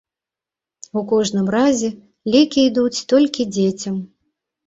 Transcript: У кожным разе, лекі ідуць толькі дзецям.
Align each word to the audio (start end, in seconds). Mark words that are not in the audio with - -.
У 1.01 1.03
кожным 1.11 1.47
разе, 1.57 1.91
лекі 2.35 2.59
ідуць 2.69 3.05
толькі 3.13 3.47
дзецям. 3.55 4.01